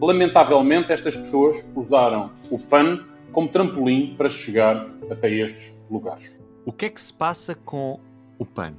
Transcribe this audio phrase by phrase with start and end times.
[0.00, 6.40] Lamentavelmente, estas pessoas usaram o PAN como trampolim para chegar até estes lugares.
[6.64, 8.00] O que é que se passa com
[8.38, 8.74] o PAN?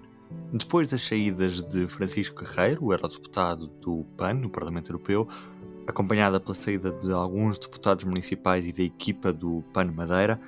[0.51, 5.27] Depois das saídas de Francisco Guerreiro, o eurodeputado do PAN no Parlamento Europeu,
[5.85, 10.41] acompanhada pela saída de alguns deputados municipais e da equipa do PAN Madeira,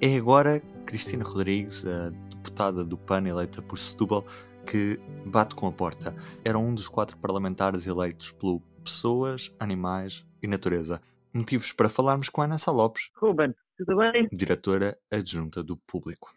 [0.00, 4.24] é agora Cristina Rodrigues, a deputada do PAN eleita por Setúbal,
[4.66, 6.14] que bate com a porta.
[6.44, 11.00] Era um dos quatro parlamentares eleitos pelo Pessoas, Animais e Natureza.
[11.32, 13.10] Motivos para falarmos com Ana Sá Lopes.
[13.16, 14.28] Ruben, tudo bem?
[14.32, 16.30] Diretora adjunta do Público.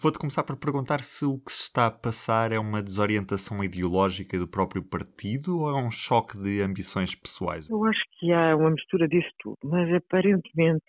[0.00, 4.38] Vou-te começar por perguntar se o que se está a passar é uma desorientação ideológica
[4.38, 7.68] do próprio partido ou é um choque de ambições pessoais?
[7.68, 10.84] Eu acho que há uma mistura disso tudo, mas aparentemente,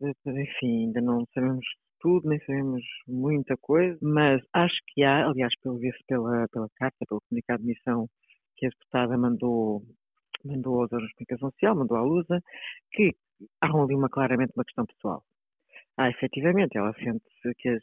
[0.00, 1.64] enfim, ainda não sabemos
[2.00, 6.96] tudo, nem sabemos muita coisa, mas acho que há, aliás, pelo visto pela, pela carta,
[7.08, 8.08] pelo comunicado de missão
[8.56, 9.82] que a deputada mandou,
[10.44, 12.42] mandou aos órgãos de comunicação social, mandou à Lusa,
[12.92, 13.14] que
[13.60, 15.22] há ali uma, claramente uma questão pessoal.
[15.96, 17.82] Ah, efetivamente, ela sente-se que as,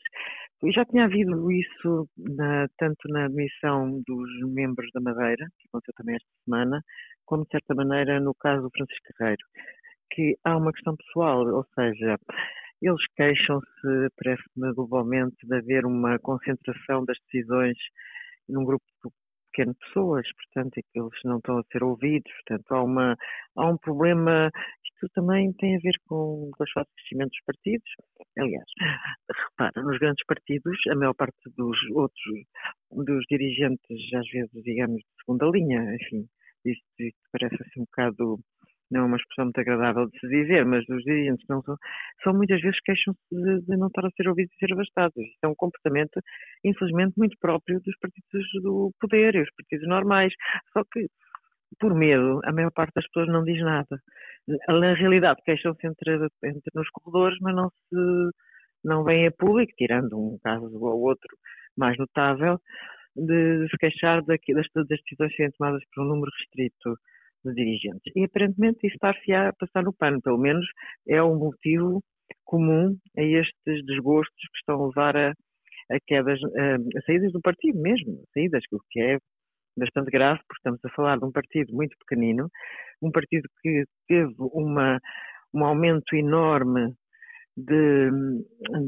[0.73, 6.15] já tinha havido isso na, tanto na admissão dos membros da Madeira, que aconteceu também
[6.15, 6.81] esta semana,
[7.25, 9.45] como de certa maneira no caso do Francisco Carreiro,
[10.11, 12.17] que há uma questão pessoal, ou seja,
[12.81, 17.77] eles queixam-se, parece-me globalmente, de haver uma concentração das decisões
[18.47, 18.85] num grupo
[19.55, 23.15] pequeno de pessoas, portanto, e que eles não estão a ser ouvidos, portanto, há, uma,
[23.55, 24.51] há um problema,
[24.83, 27.89] isto também tem a ver com, com os fatos crescimento dos partidos,
[28.37, 28.65] aliás,
[29.49, 32.21] repara, nos grandes partidos, a maior parte dos outros,
[32.91, 36.27] dos dirigentes, às vezes, digamos, de segunda linha, enfim,
[36.65, 38.39] isto, isto parece assim um bocado
[38.95, 41.75] não é uma expressão muito agradável de se dizer, mas os dirigentes não são,
[42.23, 45.17] são muitas vezes queixam-se de, de, não estar a ser ouvidos e ser abastados.
[45.17, 46.19] Isso é um comportamento,
[46.63, 50.33] infelizmente, muito próprio dos partidos do poder e os partidos normais.
[50.73, 51.07] Só que,
[51.79, 53.99] por medo, a maior parte das pessoas não diz nada.
[54.67, 58.31] Na realidade, queixam-se entre, entre nos corredores, mas não se
[58.83, 61.35] não vêm a público, tirando um caso ou outro
[61.75, 62.59] mais notável,
[63.15, 66.95] de, se queixar daqui, das, das decisões serem tomadas por um número restrito
[67.49, 68.11] de dirigentes.
[68.15, 70.65] E aparentemente isso está-se a passar no pano, pelo menos
[71.07, 72.01] é um motivo
[72.43, 75.29] comum a estes desgostos que estão a levar a,
[75.91, 79.17] a quedas, a saídas do partido mesmo, saídas, o que é
[79.77, 82.49] bastante grave, porque estamos a falar de um partido muito pequenino,
[83.01, 84.99] um partido que teve uma,
[85.53, 86.93] um aumento enorme
[87.57, 88.09] de,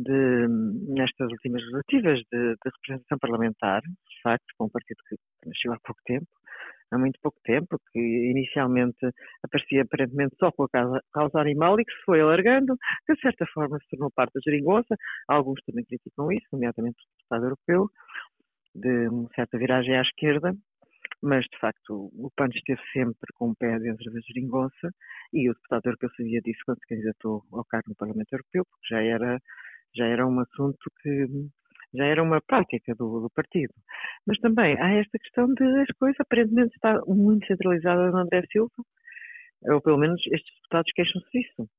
[0.03, 0.47] de,
[0.89, 5.79] nestas últimas legislativas de, de, representação parlamentar, de facto, com um partido que nasceu há
[5.84, 6.28] pouco tempo,
[6.92, 8.98] há muito pouco tempo, que inicialmente
[9.44, 12.75] aparecia aparentemente só com a causa, animal e que se foi alargando,
[13.06, 14.96] que de certa forma se tornou parte da geringonça.
[15.28, 17.90] Alguns também criticam isso, nomeadamente o deputado europeu,
[18.75, 20.56] de uma certa viragem à esquerda,
[21.22, 24.92] mas de facto o PAN esteve sempre com o pé dentro da geringonça
[25.34, 28.88] e o deputado europeu sabia disso quando se candidatou ao cargo no Parlamento Europeu, porque
[28.90, 29.40] já era,
[29.96, 31.28] já era um assunto que
[31.94, 33.74] já era uma prática do, do, partido.
[34.25, 38.72] Mas também há esta questão de as coisas aparentemente está muito centralizada no André Silva,
[39.64, 41.70] ou pelo menos estes deputados queixam-se disso.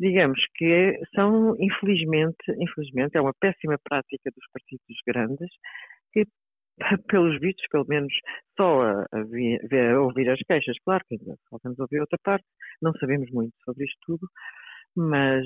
[0.00, 5.50] Digamos que são, infelizmente, infelizmente, é uma péssima prática dos partidos grandes
[6.12, 6.24] que
[7.08, 8.12] pelos vistos, pelo menos
[8.56, 12.44] só a, a, a, ouvir as queixas, claro que ainda faltamos ouvir outra parte,
[12.80, 14.28] não sabemos muito sobre isto tudo,
[14.96, 15.44] mas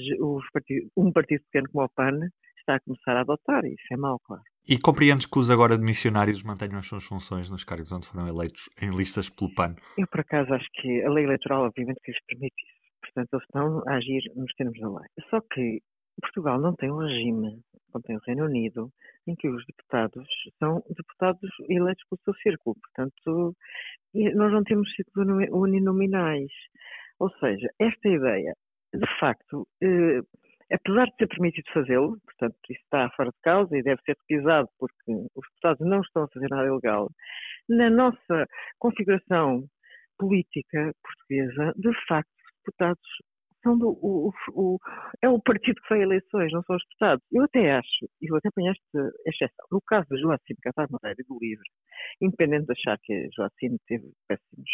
[0.52, 2.20] partidos, um partido pequeno como o PAN
[2.62, 4.42] está a começar a adotar, e isso é mau, claro.
[4.68, 8.28] E compreendes que os agora de missionários mantenham as suas funções nos cargos onde foram
[8.28, 9.74] eleitos em listas pelo PAN?
[9.98, 12.82] Eu, por acaso, acho que a lei eleitoral, obviamente, que lhes permite isso.
[13.00, 15.08] Portanto, eles estão a agir nos termos da lei.
[15.28, 15.82] Só que
[16.20, 18.90] Portugal não tem um regime, como tem o Reino Unido,
[19.26, 22.76] em que os deputados são deputados eleitos pelo seu círculo.
[22.80, 23.56] Portanto,
[24.14, 26.50] nós não temos círculos uninominais.
[27.18, 28.54] Ou seja, esta ideia,
[28.94, 30.20] de facto, eh,
[30.72, 34.68] apesar de ser permitido fazê-lo, portanto, isso está fora de causa e deve ser repisado
[34.78, 37.08] porque os deputados não estão a fazer nada ilegal,
[37.68, 38.46] na nossa
[38.78, 39.64] configuração
[40.18, 43.08] política portuguesa, de facto, os deputados
[43.62, 44.78] são do, o, o,
[45.22, 47.24] é o partido que faz eleições, não são os deputados.
[47.32, 51.16] Eu até acho, e eu até ponho esta exceção, no caso de Joacim Catar Moreira
[51.18, 51.68] e do LIVRE,
[52.20, 54.70] independente de achar que Joacim teve péssimos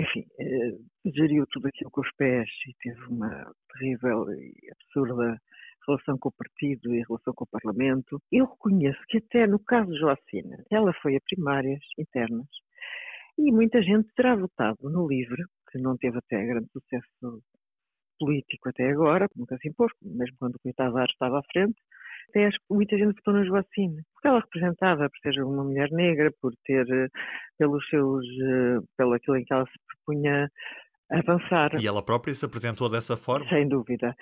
[0.00, 5.38] enfim, eh, geriu tudo aquilo com os pés e teve uma terrível e absurda
[5.86, 8.20] relação com o partido e relação com o Parlamento.
[8.32, 12.46] Eu reconheço que até no caso de Joacina, ela foi a primárias internas
[13.38, 17.42] e muita gente terá votado no LIVRE, que não teve até grande sucesso
[18.18, 21.80] político até agora, nunca se impôs, mesmo quando o Coitado estava à frente,
[22.30, 26.52] até muita gente votou na Joacine, porque ela representava por ser uma mulher negra, por
[26.64, 27.08] ter, eh,
[27.58, 30.48] pelos seus, eh, pelo aquilo em que ela se propunha
[31.10, 31.70] avançar.
[31.80, 33.48] E ela própria se apresentou dessa forma?
[33.48, 34.14] Sem dúvida.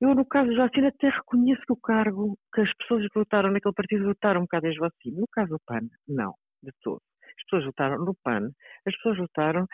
[0.00, 3.50] Eu, no caso do Jacina, até reconheço que o cargo, que as pessoas que votaram
[3.50, 5.20] naquele partido votaram um bocado em Joacine.
[5.20, 7.00] No caso do PAN, não, de todo.
[7.22, 8.50] As pessoas votaram no PAN,
[8.86, 9.66] as pessoas votaram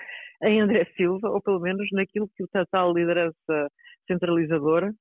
[0.44, 3.70] em André Silva, ou pelo menos naquilo que o tal liderança
[4.06, 4.92] centralizadora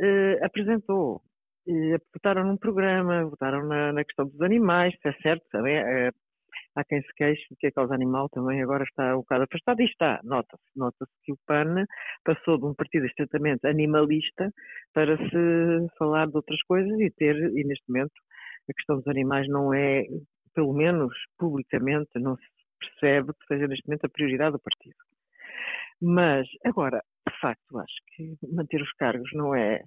[0.00, 1.22] eh, apresentou.
[1.70, 6.10] E votaram num programa, votaram na, na, questão dos animais, é certo, também é,
[6.74, 9.82] há quem se queixe de que a causa animal também agora está um bocado afastada,
[9.82, 11.84] e está, nota-se, nota-se que o PAN
[12.24, 14.50] passou de um partido estritamente animalista
[14.94, 18.14] para se falar de outras coisas e ter, e neste momento,
[18.70, 20.04] a questão dos animais não é,
[20.54, 22.46] pelo menos publicamente, não se
[22.80, 24.96] percebe que seja neste momento a prioridade do partido.
[26.00, 29.82] Mas, agora, de facto, acho que manter os cargos não é.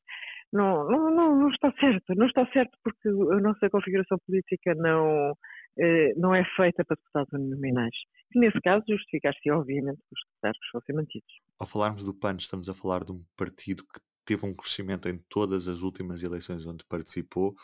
[0.51, 2.13] Não, não, não, não está certo.
[2.15, 5.33] Não está certo porque a nossa configuração política não,
[5.80, 7.95] eh, não é feita para deputados nominais.
[8.36, 11.31] E nesse caso, justificar-se, obviamente, que os cargos fossem mantidos.
[11.59, 15.18] Ao falarmos do PAN, estamos a falar de um partido que teve um crescimento em
[15.30, 17.56] todas as últimas eleições onde participou,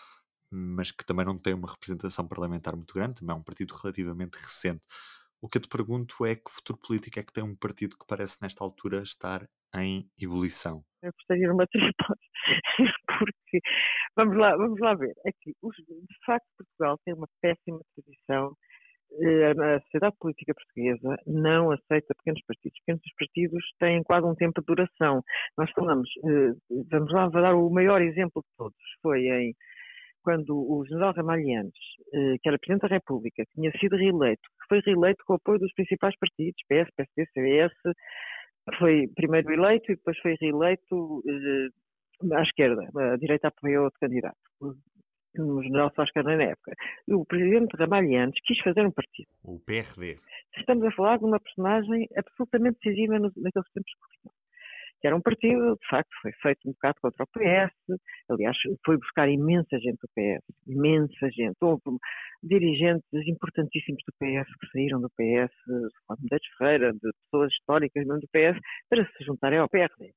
[0.52, 4.36] mas que também não tem uma representação parlamentar muito grande, também é um partido relativamente
[4.36, 4.82] recente.
[5.42, 8.06] O que eu te pergunto é que futuro político é que tem um partido que
[8.08, 10.84] parece nesta altura estar em ebulição?
[11.02, 13.60] Eu gostaria de uma hipóteses, porque
[14.16, 15.14] vamos lá, vamos lá ver.
[15.26, 18.54] Aqui, de facto, Portugal tem uma péssima tradição.
[19.22, 22.80] Eh, a sociedade política portuguesa não aceita pequenos partidos.
[22.80, 25.24] Pequenos partidos têm quase um tempo de duração.
[25.58, 26.54] Nós falamos, eh,
[26.92, 28.78] vamos lá, vou dar o maior exemplo de todos.
[29.02, 29.56] Foi em
[30.24, 31.72] quando o general Ramalhianes,
[32.14, 35.74] eh, que era Presidente da República, tinha sido reeleito, foi reeleito com o apoio dos
[35.74, 37.74] principais partidos, PS, PSD, CDS,
[38.78, 42.88] foi primeiro eleito e depois foi reeleito eh, à esquerda.
[43.14, 44.38] A direita apoiou outro candidato,
[45.40, 46.74] o general Soares na época.
[47.08, 49.28] E o presidente Ramalhianes quis fazer um partido.
[49.44, 50.20] O PRD.
[50.58, 54.30] Estamos a falar de uma personagem absolutamente decisiva naqueles tempos que
[55.00, 58.00] que era um partido, de facto, foi feito um bocado contra o PS,
[58.30, 61.56] aliás, foi buscar imensa gente do PS, imensa gente.
[61.62, 61.82] Houve
[62.44, 65.54] dirigentes importantíssimos do PS que saíram do PS,
[66.20, 68.60] de Ferreira, de pessoas históricas mesmo do PS,
[68.90, 70.14] para se juntarem ao PRD.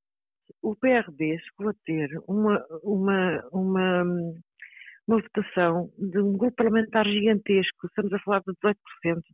[0.62, 4.04] O PRD chegou a ter uma, uma, uma
[5.10, 8.74] uma votação de um grupo parlamentar gigantesco, estamos a falar de 18%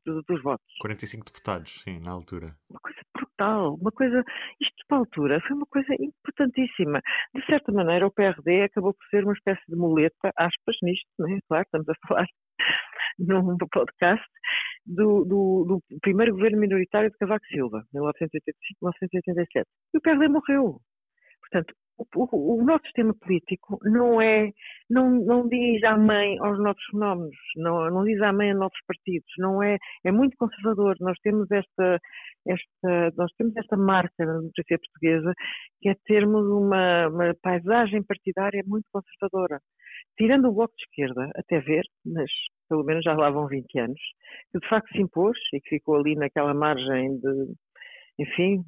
[0.06, 0.66] dos, dos votos.
[0.80, 2.56] 45 deputados, sim, na altura.
[2.70, 4.24] Uma coisa brutal, uma coisa,
[4.60, 7.00] isto para a altura foi uma coisa importantíssima.
[7.34, 11.38] De certa maneira, o PRD acabou por ser uma espécie de muleta, aspas, nisto, é?
[11.48, 12.26] claro, estamos a falar
[13.18, 14.26] num podcast,
[14.86, 19.64] do, do, do, primeiro governo minoritário de Cavaco Silva, 1985-1987.
[19.94, 20.80] E o PRD morreu.
[21.40, 24.50] Portanto, o, o, nosso sistema político não é,
[24.90, 29.62] não, não diz amém aos novos fenómenos, não, não diz amém a novos partidos, não
[29.62, 30.96] é, é muito conservador.
[31.00, 31.98] Nós temos esta,
[32.46, 35.32] esta, nós temos esta marca na democracia portuguesa
[35.80, 39.60] que é termos uma, uma paisagem partidária muito conservadora.
[40.18, 42.30] Tirando o Bloco de Esquerda, até ver, mas
[42.68, 44.00] pelo menos já lá vão 20 anos,
[44.52, 47.54] que de facto se impôs e que ficou ali naquela margem de,
[48.18, 48.62] enfim,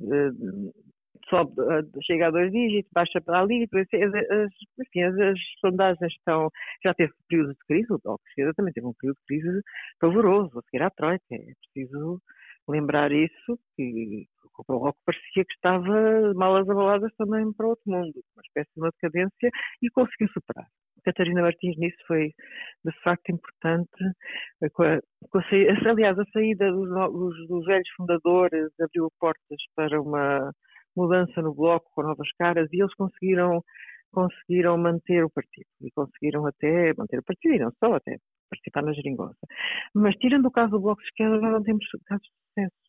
[1.28, 6.50] sobe, eh, chega a dois dígitos, baixa para ali, as, enfim, as, as, sondagens estão,
[6.84, 9.62] já teve período de crise, o Bloco de também teve um período de crise
[10.00, 12.20] pavoroso, a seguir à Troika, é preciso
[12.68, 14.26] lembrar isso, que
[14.58, 18.90] o Bloco parecia que estava malas abaladas também para outro mundo, uma espécie de uma
[18.90, 19.50] decadência,
[19.82, 20.66] e conseguiu superar.
[21.04, 22.32] Catarina Martins nisso foi
[22.84, 23.88] de facto importante.
[24.74, 25.00] Com a,
[25.30, 30.52] com a, aliás, a saída dos, dos, dos velhos fundadores abriu portas para uma
[30.98, 33.62] mudança no bloco com novas caras e eles conseguiram
[34.10, 38.16] conseguiram manter o partido e conseguiram até manter o partido e não só até
[38.48, 39.38] participar na geringonça.
[39.94, 42.88] Mas tirando o caso do Bloco de Esquerda, não temos casos de sucesso.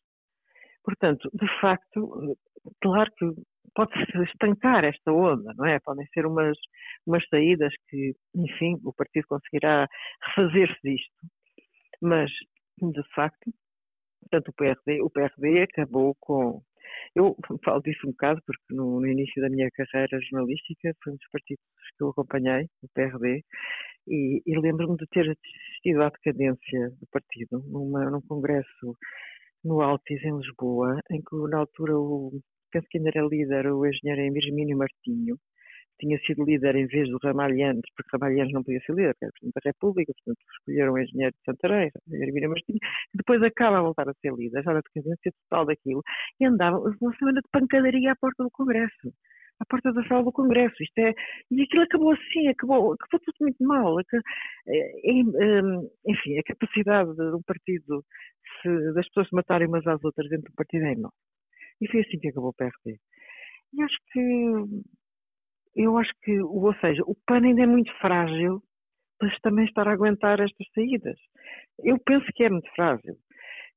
[0.82, 2.36] Portanto, de facto,
[2.80, 3.26] claro que
[3.74, 4.00] pode-se
[4.32, 5.78] estancar esta onda, não é?
[5.80, 6.56] Podem ser umas,
[7.06, 9.86] umas saídas que, enfim, o partido conseguirá
[10.28, 11.26] refazer-se disto.
[12.00, 12.30] Mas,
[12.80, 13.52] de facto,
[14.22, 16.62] portanto, o PRD, o PRD acabou com
[17.14, 21.16] eu falo disso um bocado porque no, no, início da minha carreira jornalística foi um
[21.16, 21.64] dos partidos
[21.96, 23.44] que eu acompanhei, o PRD,
[24.08, 28.96] e, e lembro-me de ter assistido à decadência do partido numa, num congresso
[29.64, 32.40] no Altis, em Lisboa, em que na altura o,
[32.72, 35.36] penso que ainda era líder o engenheiro Hermínio Martinho,
[36.00, 39.54] tinha sido líder em vez do Ramalhantes, porque Ramalhantes não podia ser líder, era Presidente
[39.54, 44.08] da República, portanto escolheram o engenheiro de Santarém, Hermínio Martinho, que depois acaba a voltar
[44.08, 46.02] a ser líder, já na decadência total daquilo,
[46.40, 49.12] e andava uma semana de pancadaria à porta do Congresso
[49.60, 50.82] à porta da sala do Congresso.
[50.82, 51.14] Isto é,
[51.50, 54.00] e aquilo acabou assim, acabou, acabou tudo muito mal.
[54.00, 54.04] É,
[54.74, 55.60] é,
[56.06, 58.04] enfim, a capacidade de um partido,
[58.62, 61.16] se, das pessoas se matarem umas às outras dentro do partido é enorme.
[61.80, 62.98] E foi assim que acabou o PRD.
[63.72, 64.20] E acho que,
[65.74, 68.62] eu acho que, ou seja, o PAN ainda é muito frágil
[69.18, 71.18] para também estar a aguentar estas saídas.
[71.84, 73.16] Eu penso que é muito frágil.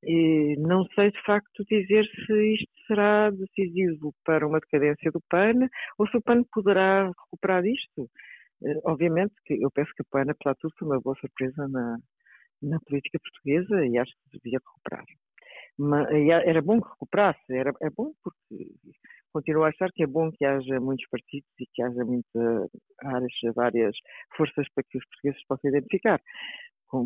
[0.03, 5.69] E não sei de facto dizer se isto será decisivo para uma decadência do PAN
[5.97, 8.09] ou se o PAN poderá recuperar isto.
[8.65, 11.67] Eh, obviamente que eu penso que o PAN, apesar de tudo, foi uma boa surpresa
[11.69, 11.97] na,
[12.61, 15.05] na política portuguesa e acho que devia recuperar.
[15.77, 16.07] Mas,
[16.45, 18.67] era bom que recuperasse, era, é bom porque
[19.33, 22.69] continuo a achar que é bom que haja muitos partidos e que haja muitas
[23.55, 23.95] várias
[24.37, 26.21] forças para que os portugueses possam identificar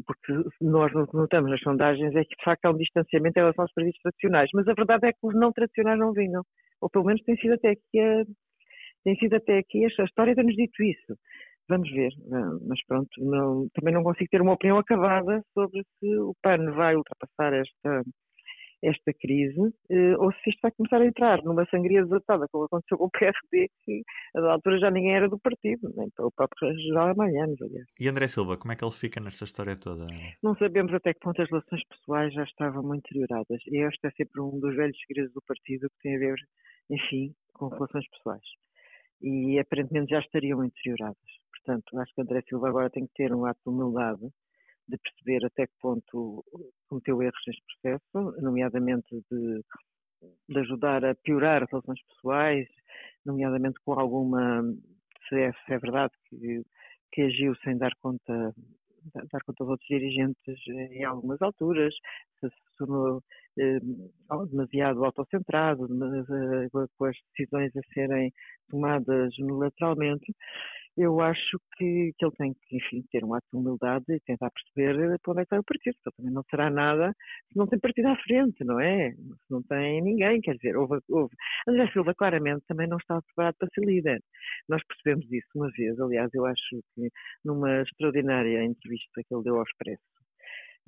[0.05, 3.73] porque nós notamos nas sondagens é que de facto há um distanciamento em relação aos
[3.73, 6.43] partidos tradicionais, mas a verdade é que os não tradicionais não vinham,
[6.81, 8.25] ou pelo menos tem sido até aqui a,
[9.03, 11.17] tem sido até aqui a história tem-nos dito isso.
[11.69, 12.11] Vamos ver,
[12.65, 16.95] mas pronto, não, também não consigo ter uma opinião acabada sobre se o PAN vai
[16.95, 18.03] ultrapassar esta,
[18.83, 22.97] esta crise, eh, ou se isto vai começar a entrar numa sangria desatada, como aconteceu
[22.97, 24.03] com o PSD, que
[24.35, 27.87] a da altura já ninguém era do partido, nem para o próprio geral amanhã, aliás.
[27.99, 30.05] E André Silva, como é que ele fica nesta história toda?
[30.43, 33.61] Não sabemos até que ponto as relações pessoais já estavam muito deterioradas.
[33.67, 36.35] E este é sempre um dos velhos segredos do partido que tem a ver,
[36.89, 38.45] enfim, com relações pessoais.
[39.21, 41.17] E aparentemente já estariam deterioradas.
[41.51, 44.29] Portanto, acho que André Silva agora tem que ter um ato de humildade
[44.87, 46.43] de perceber até que ponto
[46.87, 49.63] cometeu erros neste processo, nomeadamente de,
[50.49, 52.67] de ajudar a piorar as relações pessoais,
[53.25, 54.63] nomeadamente com alguma,
[55.27, 56.63] se é, se é verdade que,
[57.11, 58.53] que agiu sem dar conta
[59.31, 61.93] dar conta aos outros dirigentes em algumas alturas,
[62.39, 63.23] se tornou
[63.57, 63.79] eh,
[64.49, 66.67] demasiado autocentrado, eh,
[66.97, 68.31] com as decisões a serem
[68.69, 70.33] tomadas unilateralmente,
[70.97, 74.49] eu acho que, que ele tem que, enfim, ter um ato de humildade e tentar
[74.51, 77.13] perceber para onde é que está o partido, porque também não será nada
[77.51, 79.11] se não tem partido à frente, não é?
[79.11, 81.35] Se não tem ninguém, quer dizer, houve, houve.
[81.67, 84.19] André Silva claramente também não estava preparado para ser líder.
[84.67, 87.09] Nós percebemos isso uma vez, aliás, eu acho que
[87.45, 90.01] numa extraordinária entrevista que ele deu ao Expresso,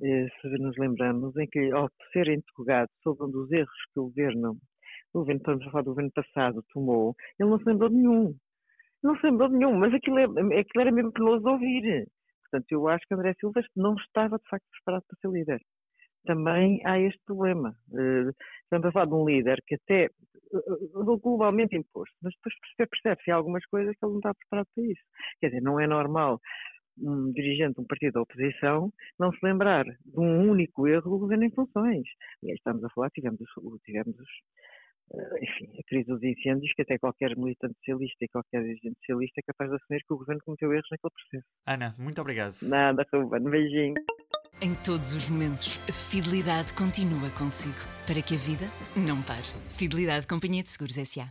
[0.02, 4.04] eh, se nos lembramos, em que ao ser interrogado sobre um dos erros que o
[4.04, 4.58] governo,
[5.14, 8.34] o governo, estamos a falar do governo passado, tomou, ele não se lembrou de nenhum.
[9.02, 10.24] Não se lembrou de nenhum, mas aquilo, é,
[10.60, 12.06] aquilo era mesmo penoso de ouvir.
[12.44, 15.60] Portanto, eu acho que André Silva não estava de facto preparado para ser líder.
[16.24, 17.74] Também há este problema.
[17.90, 18.30] Uh,
[18.64, 20.10] estamos a falar de um líder que até
[20.52, 25.02] uh, globalmente imposto, mas depois percebe-se algumas coisas que ele não está preparado para isso.
[25.40, 26.40] Quer dizer, não é normal
[26.98, 31.18] um dirigente de um partido da oposição não se lembrar de um único erro do
[31.18, 32.06] governo em funções.
[32.42, 33.40] E aí estamos a falar, tivemos,
[33.84, 34.69] tivemos os, eh,
[35.12, 39.42] enfim, a crise dos incêndios, que até qualquer militante socialista e qualquer dirigente socialista é
[39.42, 41.52] capaz de assumir que o governo cometeu erros naquele processo.
[41.66, 42.56] Ana, muito obrigado.
[42.62, 43.94] Nada, Ruben, beijinho.
[44.62, 49.46] Em todos os momentos, a fidelidade continua consigo, para que a vida não pare.
[49.70, 51.30] Fidelidade Companhia de Seguros S.A.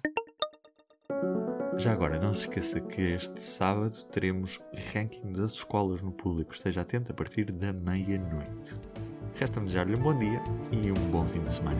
[1.77, 4.59] Já agora, não se esqueça que este sábado teremos
[4.93, 6.53] ranking das escolas no público.
[6.53, 8.77] Esteja atento a partir da meia-noite.
[9.35, 10.41] Resta-me desejar-lhe um bom dia
[10.73, 11.79] e um bom fim de semana